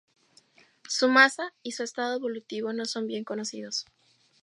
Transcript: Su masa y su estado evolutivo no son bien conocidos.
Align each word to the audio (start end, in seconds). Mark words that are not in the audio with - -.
Su 0.89 1.09
masa 1.09 1.53
y 1.61 1.73
su 1.73 1.83
estado 1.83 2.15
evolutivo 2.17 2.73
no 2.73 2.85
son 2.85 3.05
bien 3.05 3.23
conocidos. 3.23 3.85